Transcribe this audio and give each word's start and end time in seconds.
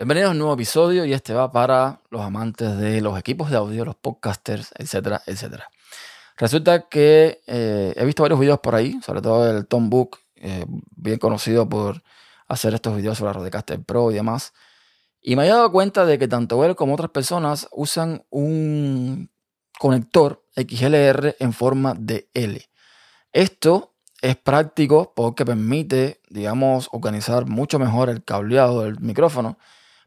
Bienvenidos 0.00 0.28
a 0.28 0.32
un 0.32 0.38
nuevo 0.38 0.54
episodio 0.54 1.04
y 1.04 1.12
este 1.12 1.34
va 1.34 1.52
para 1.52 2.00
los 2.08 2.22
amantes 2.22 2.78
de 2.78 3.02
los 3.02 3.18
equipos 3.18 3.50
de 3.50 3.58
audio, 3.58 3.84
los 3.84 3.96
podcasters, 3.96 4.72
etcétera, 4.78 5.20
etcétera. 5.26 5.68
Resulta 6.38 6.88
que 6.88 7.42
eh, 7.46 7.92
he 7.94 8.04
visto 8.06 8.22
varios 8.22 8.40
videos 8.40 8.60
por 8.60 8.74
ahí, 8.74 8.98
sobre 9.04 9.20
todo 9.20 9.50
el 9.54 9.66
Tom 9.66 9.90
Book, 9.90 10.16
eh, 10.36 10.64
bien 10.96 11.18
conocido 11.18 11.68
por 11.68 12.02
hacer 12.48 12.72
estos 12.72 12.96
videos 12.96 13.18
sobre 13.18 13.28
la 13.28 13.32
Rodecaster 13.40 13.84
Pro 13.84 14.10
y 14.10 14.14
demás. 14.14 14.54
Y 15.20 15.36
me 15.36 15.44
he 15.44 15.48
dado 15.48 15.70
cuenta 15.70 16.06
de 16.06 16.18
que 16.18 16.28
tanto 16.28 16.64
él 16.64 16.76
como 16.76 16.94
otras 16.94 17.10
personas 17.10 17.68
usan 17.70 18.24
un 18.30 19.30
conector 19.78 20.42
XLR 20.56 21.36
en 21.38 21.52
forma 21.52 21.92
de 21.92 22.30
L. 22.32 22.58
Esto 23.34 23.92
es 24.22 24.36
práctico 24.36 25.12
porque 25.14 25.44
permite, 25.44 26.22
digamos, 26.30 26.88
organizar 26.90 27.44
mucho 27.44 27.78
mejor 27.78 28.08
el 28.08 28.24
cableado 28.24 28.84
del 28.84 28.98
micrófono 29.00 29.58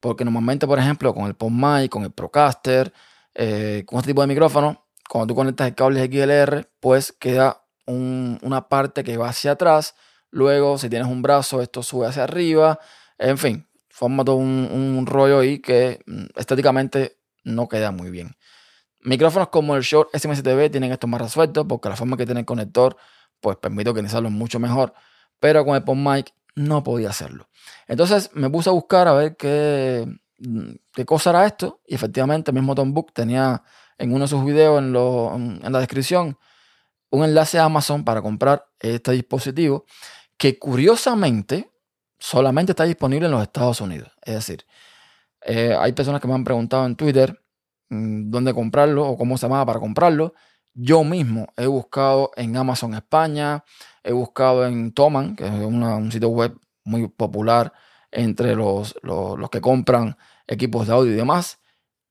porque 0.00 0.24
normalmente, 0.24 0.66
por 0.66 0.78
ejemplo, 0.78 1.14
con 1.14 1.26
el 1.26 1.34
PodMic, 1.34 1.90
con 1.90 2.04
el 2.04 2.10
Procaster, 2.10 2.92
eh, 3.34 3.84
con 3.86 3.98
este 3.98 4.10
tipo 4.10 4.20
de 4.20 4.26
micrófono, 4.26 4.86
cuando 5.08 5.28
tú 5.28 5.34
conectas 5.34 5.68
el 5.68 5.74
cable 5.74 6.04
XLR, 6.06 6.68
pues 6.80 7.12
queda 7.12 7.62
una 7.86 8.68
parte 8.68 9.02
que 9.02 9.16
va 9.16 9.30
hacia 9.30 9.52
atrás. 9.52 9.94
Luego, 10.30 10.76
si 10.76 10.90
tienes 10.90 11.08
un 11.08 11.22
brazo, 11.22 11.62
esto 11.62 11.82
sube 11.82 12.06
hacia 12.06 12.24
arriba. 12.24 12.78
En 13.16 13.38
fin, 13.38 13.66
forma 13.88 14.24
todo 14.24 14.36
un, 14.36 15.06
rollo 15.06 15.40
ahí 15.40 15.60
que 15.60 16.00
mm, 16.06 16.26
estéticamente 16.36 17.18
no 17.44 17.68
queda 17.68 17.90
muy 17.90 18.10
bien. 18.10 18.36
Micrófonos 19.00 19.48
como 19.48 19.74
el 19.76 19.82
Short 19.82 20.10
SMSTV 20.14 20.70
tienen 20.70 20.92
esto 20.92 21.06
más 21.06 21.20
resuelto 21.20 21.66
porque 21.66 21.88
la 21.88 21.96
forma 21.96 22.16
que 22.16 22.26
tiene 22.26 22.40
el 22.40 22.46
conector 22.46 22.96
pues 23.40 23.56
permite 23.56 23.88
organizarlo 23.88 24.28
mucho 24.30 24.58
mejor. 24.58 24.92
Pero 25.40 25.64
con 25.64 25.76
el 25.76 25.84
PodMic 25.84 26.34
no 26.58 26.82
podía 26.82 27.10
hacerlo. 27.10 27.48
Entonces 27.86 28.30
me 28.34 28.50
puse 28.50 28.68
a 28.68 28.72
buscar 28.72 29.08
a 29.08 29.12
ver 29.12 29.36
qué, 29.36 30.06
mm, 30.38 30.70
qué 30.92 31.04
cosa 31.04 31.30
era 31.30 31.46
esto 31.46 31.80
y 31.86 31.94
efectivamente 31.94 32.50
el 32.50 32.56
mismo 32.56 32.74
Tom 32.74 32.92
Book 32.92 33.12
tenía 33.12 33.62
en 33.96 34.12
uno 34.12 34.24
de 34.24 34.28
sus 34.28 34.44
videos 34.44 34.78
en, 34.80 34.94
en 35.64 35.72
la 35.72 35.78
descripción 35.78 36.38
un 37.10 37.24
enlace 37.24 37.58
a 37.58 37.64
Amazon 37.64 38.04
para 38.04 38.20
comprar 38.22 38.66
este 38.80 39.12
dispositivo 39.12 39.86
que 40.36 40.58
curiosamente 40.58 41.70
solamente 42.18 42.72
está 42.72 42.84
disponible 42.84 43.26
en 43.26 43.32
los 43.32 43.42
Estados 43.42 43.80
Unidos. 43.80 44.10
Es 44.22 44.34
decir, 44.34 44.66
eh, 45.42 45.74
hay 45.78 45.92
personas 45.92 46.20
que 46.20 46.28
me 46.28 46.34
han 46.34 46.44
preguntado 46.44 46.86
en 46.86 46.96
Twitter 46.96 47.40
mm, 47.88 48.30
dónde 48.30 48.54
comprarlo 48.54 49.06
o 49.06 49.16
cómo 49.16 49.38
se 49.38 49.46
llamaba 49.46 49.66
para 49.66 49.80
comprarlo. 49.80 50.34
Yo 50.80 51.02
mismo 51.02 51.52
he 51.56 51.66
buscado 51.66 52.30
en 52.36 52.56
Amazon 52.56 52.94
España, 52.94 53.64
he 54.04 54.12
buscado 54.12 54.64
en 54.64 54.92
Toman, 54.92 55.34
que 55.34 55.44
es 55.44 55.50
un 55.50 56.12
sitio 56.12 56.28
web 56.28 56.56
muy 56.84 57.08
popular 57.08 57.72
entre 58.12 58.54
los, 58.54 58.94
los, 59.02 59.50
que 59.50 59.60
compran 59.60 60.16
equipos 60.46 60.86
de 60.86 60.92
audio 60.92 61.12
y 61.12 61.16
demás, 61.16 61.58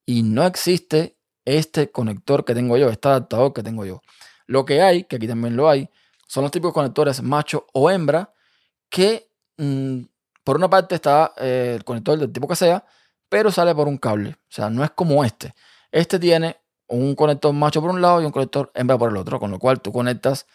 y 0.06 0.22
no 0.24 0.46
existe 0.46 1.18
este 1.46 1.92
conector 1.92 2.44
que 2.44 2.54
tengo 2.54 2.76
yo, 2.76 2.90
este 2.90 3.08
adaptador 3.08 3.54
que 3.54 3.64
tengo 3.64 3.86
yo. 3.86 4.02
Lo 4.48 4.66
que 4.66 4.82
hay, 4.82 5.06
que 5.06 5.16
aquí 5.16 5.30
también 5.30 5.56
lo 5.56 5.70
hay, 5.70 5.90
son 6.28 6.44
los 6.44 6.52
de 6.52 6.60
conectores 6.60 7.24
macho 7.24 7.68
o 7.72 7.90
hembra, 7.90 8.34
que 8.90 9.32
mm, 9.56 10.02
por 10.44 10.58
una 10.58 10.70
parte 10.70 10.96
está 10.96 11.32
eh, 11.38 11.76
el 11.78 11.86
conector 11.86 12.20
del 12.20 12.34
tipo 12.34 12.50
que 12.50 12.58
sea, 12.58 12.84
pero 13.30 13.50
sale 13.50 13.74
por 13.74 13.88
un 13.88 13.98
cable. 13.98 14.32
O 14.32 14.50
sea, 14.50 14.70
no 14.70 14.84
es 14.84 14.92
como 14.92 15.24
este. 15.24 15.56
Este 15.90 16.20
tiene 16.20 16.58
un 16.88 17.16
conector 17.16 17.54
macho 17.54 17.82
por 17.82 17.92
un 17.92 18.02
lado 18.02 18.22
y 18.22 18.26
un 18.26 18.32
conector 18.32 18.72
hembra 18.74 18.98
por 18.98 19.12
el 19.12 19.18
otro, 19.18 19.40
con 19.40 19.52
lo 19.52 19.60
cual 19.60 19.82
tú 19.82 19.92
conectas 19.92 20.48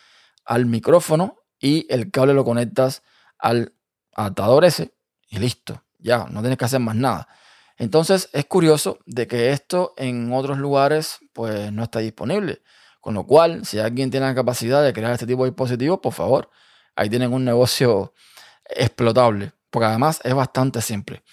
al 0.44 0.66
micrófono 0.66 1.36
y 1.60 1.86
el 1.88 2.10
cable 2.10 2.34
lo 2.34 2.44
conectas 2.44 3.02
al 3.38 3.74
adaptador 4.14 4.64
ese 4.64 4.94
y 5.28 5.38
listo, 5.38 5.82
ya, 5.98 6.26
no 6.30 6.40
tienes 6.40 6.58
que 6.58 6.64
hacer 6.64 6.80
más 6.80 6.96
nada. 6.96 7.28
Entonces 7.76 8.28
es 8.32 8.44
curioso 8.44 8.98
de 9.06 9.26
que 9.26 9.50
esto 9.50 9.94
en 9.96 10.32
otros 10.32 10.58
lugares 10.58 11.18
pues 11.32 11.72
no 11.72 11.84
está 11.84 12.00
disponible. 12.00 12.62
Con 13.00 13.14
lo 13.14 13.26
cual, 13.26 13.66
si 13.66 13.80
alguien 13.80 14.12
tiene 14.12 14.26
la 14.26 14.34
capacidad 14.34 14.80
de 14.84 14.92
crear 14.92 15.12
este 15.12 15.26
tipo 15.26 15.42
de 15.42 15.50
dispositivos, 15.50 15.98
por 15.98 16.12
favor, 16.12 16.50
ahí 16.94 17.08
tienen 17.10 17.32
un 17.32 17.44
negocio 17.44 18.14
explotable, 18.64 19.52
porque 19.70 19.86
además 19.86 20.20
es 20.22 20.32
bastante 20.34 20.80
simple. 20.80 21.24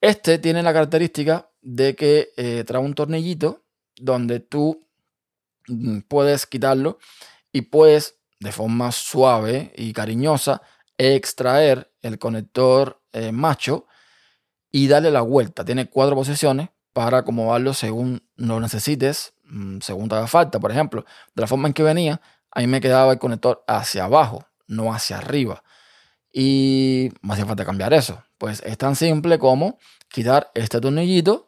Este 0.00 0.38
tiene 0.38 0.62
la 0.62 0.72
característica 0.72 1.50
de 1.62 1.96
que 1.96 2.28
eh, 2.36 2.62
trae 2.64 2.80
un 2.80 2.94
tornillito 2.94 3.64
donde 3.96 4.40
tú 4.40 4.86
mm, 5.68 6.00
puedes 6.08 6.46
quitarlo 6.46 6.98
y 7.52 7.62
puedes 7.62 8.18
de 8.40 8.52
forma 8.52 8.92
suave 8.92 9.72
y 9.76 9.92
cariñosa 9.92 10.62
extraer 10.98 11.92
el 12.02 12.18
conector 12.18 13.02
eh, 13.12 13.32
macho 13.32 13.86
y 14.70 14.88
darle 14.88 15.10
la 15.10 15.22
vuelta. 15.22 15.64
Tiene 15.64 15.88
cuatro 15.88 16.14
posiciones 16.14 16.68
para 16.92 17.18
acomodarlo 17.18 17.74
según 17.74 18.22
lo 18.36 18.60
necesites, 18.60 19.34
mm, 19.44 19.80
según 19.80 20.08
te 20.08 20.16
haga 20.16 20.26
falta. 20.26 20.60
Por 20.60 20.70
ejemplo, 20.70 21.04
de 21.34 21.40
la 21.40 21.46
forma 21.46 21.68
en 21.68 21.74
que 21.74 21.82
venía, 21.82 22.20
ahí 22.50 22.66
me 22.66 22.80
quedaba 22.80 23.12
el 23.12 23.18
conector 23.18 23.64
hacia 23.66 24.04
abajo, 24.04 24.46
no 24.66 24.92
hacia 24.92 25.18
arriba. 25.18 25.62
Y 26.32 27.10
me 27.22 27.34
hacía 27.34 27.46
falta 27.46 27.64
cambiar 27.64 27.92
eso. 27.94 28.22
Pues 28.38 28.62
es 28.64 28.76
tan 28.76 28.96
simple 28.96 29.38
como 29.38 29.78
quitar 30.08 30.50
este 30.54 30.80
tornillito, 30.80 31.45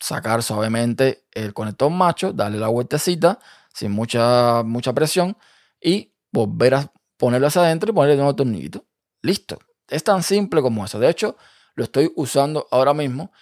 sacar 0.00 0.42
suavemente 0.42 1.26
el 1.32 1.54
conector 1.54 1.90
macho, 1.90 2.32
darle 2.32 2.58
la 2.58 2.68
vueltecita 2.68 3.38
sin 3.74 3.92
mucha, 3.92 4.62
mucha 4.64 4.92
presión 4.92 5.36
y 5.80 6.12
volver 6.32 6.74
a 6.74 6.92
ponerlo 7.16 7.46
hacia 7.46 7.62
adentro 7.62 7.90
y 7.90 7.94
ponerle 7.94 8.14
un 8.14 8.20
nuevo 8.20 8.36
tornillito. 8.36 8.84
Listo. 9.22 9.58
Es 9.88 10.04
tan 10.04 10.22
simple 10.22 10.62
como 10.62 10.84
eso. 10.84 10.98
De 10.98 11.08
hecho, 11.10 11.36
lo 11.74 11.84
estoy 11.84 12.12
usando 12.16 12.66
ahora 12.70 12.94
mismo 12.94 13.32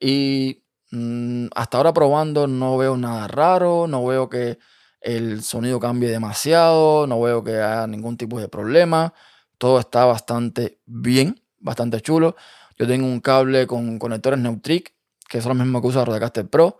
y 0.00 0.64
mm, 0.90 1.46
hasta 1.54 1.76
ahora 1.76 1.92
probando 1.92 2.46
no 2.46 2.76
veo 2.76 2.96
nada 2.96 3.28
raro, 3.28 3.86
no 3.86 4.04
veo 4.06 4.28
que 4.28 4.58
el 5.00 5.42
sonido 5.42 5.78
cambie 5.78 6.10
demasiado, 6.10 7.06
no 7.06 7.20
veo 7.20 7.44
que 7.44 7.52
haya 7.52 7.86
ningún 7.86 8.16
tipo 8.16 8.40
de 8.40 8.48
problema. 8.48 9.14
Todo 9.58 9.78
está 9.80 10.04
bastante 10.04 10.80
bien, 10.86 11.40
bastante 11.58 12.00
chulo. 12.00 12.36
Yo 12.78 12.86
tengo 12.86 13.06
un 13.06 13.20
cable 13.20 13.66
con 13.66 13.98
conectores 13.98 14.38
Neutric, 14.38 14.94
que 15.28 15.40
son 15.40 15.56
los 15.56 15.66
mismos 15.66 15.82
que 15.82 15.88
usa 15.88 16.04
Rodecaster 16.04 16.48
Pro. 16.48 16.78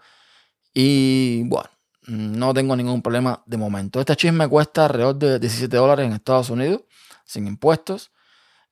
Y 0.75 1.43
bueno, 1.45 1.69
no 2.07 2.55
tengo 2.55 2.75
ningún 2.75 3.03
problema 3.03 3.43
de 3.47 3.57
momento. 3.57 4.01
Este 4.01 4.17
chisme 4.17 4.49
cuesta 4.49 4.87
alrededor 4.87 5.17
de 5.17 5.39
17 5.39 5.77
dólares 5.77 6.07
en 6.07 6.13
Estados 6.13 6.51
Unidos, 6.51 6.83
sin 7.25 7.47
impuestos. 7.47 8.11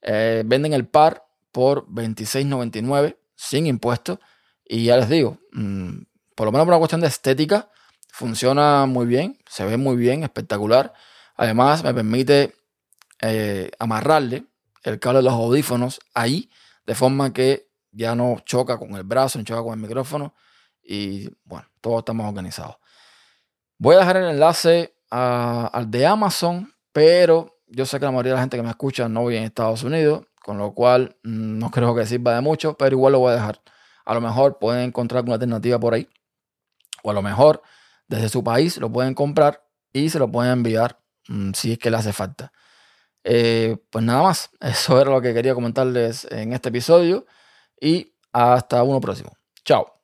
Eh, 0.02 0.42
venden 0.46 0.72
el 0.72 0.86
par 0.86 1.26
por 1.52 1.86
26.99 1.88 3.16
sin 3.34 3.66
impuestos. 3.66 4.18
Y 4.64 4.84
ya 4.84 4.96
les 4.96 5.08
digo, 5.08 5.38
mm, 5.52 5.98
por 6.34 6.46
lo 6.46 6.52
menos 6.52 6.64
por 6.64 6.72
una 6.72 6.78
cuestión 6.78 7.00
de 7.02 7.08
estética, 7.08 7.70
funciona 8.10 8.86
muy 8.86 9.06
bien, 9.06 9.38
se 9.48 9.64
ve 9.64 9.76
muy 9.76 9.96
bien, 9.96 10.22
espectacular. 10.22 10.92
Además, 11.36 11.84
me 11.84 11.92
permite 11.92 12.54
eh, 13.20 13.70
amarrarle 13.78 14.44
el 14.82 14.98
cable 14.98 15.18
de 15.18 15.24
los 15.24 15.34
audífonos 15.34 16.00
ahí, 16.14 16.50
de 16.86 16.94
forma 16.94 17.32
que 17.32 17.65
ya 17.96 18.14
no 18.14 18.36
choca 18.44 18.78
con 18.78 18.94
el 18.94 19.04
brazo, 19.04 19.38
no 19.38 19.44
choca 19.44 19.62
con 19.62 19.72
el 19.72 19.80
micrófono. 19.80 20.34
Y 20.82 21.28
bueno, 21.44 21.66
todo 21.80 22.00
está 22.00 22.12
más 22.12 22.28
organizado. 22.28 22.78
Voy 23.78 23.96
a 23.96 24.00
dejar 24.00 24.18
el 24.18 24.28
enlace 24.28 24.94
al 25.10 25.90
de 25.90 26.06
Amazon, 26.06 26.72
pero 26.92 27.58
yo 27.66 27.86
sé 27.86 27.98
que 27.98 28.04
la 28.04 28.10
mayoría 28.10 28.32
de 28.32 28.36
la 28.36 28.42
gente 28.42 28.56
que 28.56 28.62
me 28.62 28.70
escucha 28.70 29.08
no 29.08 29.26
vive 29.26 29.38
en 29.38 29.44
Estados 29.44 29.82
Unidos, 29.82 30.26
con 30.42 30.58
lo 30.58 30.74
cual 30.74 31.16
mm, 31.24 31.58
no 31.58 31.70
creo 31.70 31.94
que 31.94 32.06
sirva 32.06 32.34
de 32.34 32.40
mucho, 32.40 32.76
pero 32.76 32.94
igual 32.94 33.12
lo 33.14 33.20
voy 33.20 33.32
a 33.32 33.36
dejar. 33.36 33.60
A 34.04 34.14
lo 34.14 34.20
mejor 34.20 34.58
pueden 34.58 34.84
encontrar 34.84 35.24
una 35.24 35.34
alternativa 35.34 35.80
por 35.80 35.94
ahí, 35.94 36.08
o 37.02 37.10
a 37.10 37.14
lo 37.14 37.22
mejor 37.22 37.62
desde 38.06 38.28
su 38.28 38.44
país 38.44 38.78
lo 38.78 38.90
pueden 38.92 39.14
comprar 39.14 39.64
y 39.92 40.10
se 40.10 40.18
lo 40.18 40.30
pueden 40.30 40.52
enviar 40.52 41.00
mm, 41.28 41.52
si 41.52 41.72
es 41.72 41.78
que 41.78 41.90
le 41.90 41.96
hace 41.96 42.12
falta. 42.12 42.52
Eh, 43.24 43.76
pues 43.90 44.04
nada 44.04 44.22
más, 44.22 44.50
eso 44.60 45.00
era 45.00 45.10
lo 45.10 45.20
que 45.20 45.34
quería 45.34 45.54
comentarles 45.54 46.26
en 46.30 46.52
este 46.52 46.68
episodio 46.68 47.26
y 47.80 48.14
hasta 48.32 48.82
uno 48.82 49.00
próximo. 49.00 49.30
Chao. 49.64 49.95